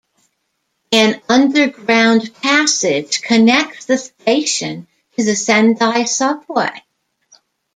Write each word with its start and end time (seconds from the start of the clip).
An 0.91 1.21
underground 1.29 2.33
passage 2.41 3.21
connects 3.21 3.85
the 3.85 3.99
station 3.99 4.87
to 5.15 5.23
the 5.23 5.35
Sendai 5.35 6.05
Subway. 6.05 6.83